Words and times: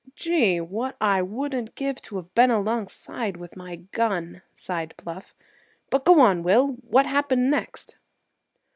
"Gee! 0.15 0.59
what 0.59 0.95
wouldn't 0.99 1.69
I 1.69 1.73
give 1.75 2.01
to 2.01 2.15
have 2.15 2.33
been 2.33 2.49
alongside, 2.49 3.37
with 3.37 3.55
my 3.55 3.75
gun!" 3.75 4.41
sighed 4.55 4.95
Bluff; 4.97 5.35
"but 5.91 6.05
go 6.05 6.21
on, 6.21 6.41
Will; 6.41 6.69
what 6.89 7.05
happened 7.05 7.51
next?" 7.51 7.95